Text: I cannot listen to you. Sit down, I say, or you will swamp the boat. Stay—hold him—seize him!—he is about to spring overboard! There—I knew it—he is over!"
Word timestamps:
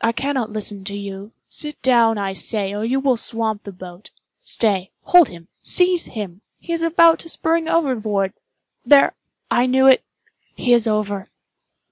I 0.00 0.12
cannot 0.12 0.52
listen 0.52 0.84
to 0.84 0.96
you. 0.96 1.32
Sit 1.48 1.82
down, 1.82 2.18
I 2.18 2.34
say, 2.34 2.72
or 2.72 2.84
you 2.84 3.00
will 3.00 3.16
swamp 3.16 3.64
the 3.64 3.72
boat. 3.72 4.12
Stay—hold 4.44 5.28
him—seize 5.28 6.06
him!—he 6.06 6.72
is 6.72 6.82
about 6.82 7.18
to 7.18 7.28
spring 7.28 7.68
overboard! 7.68 8.32
There—I 8.84 9.66
knew 9.66 9.88
it—he 9.88 10.72
is 10.72 10.86
over!" 10.86 11.30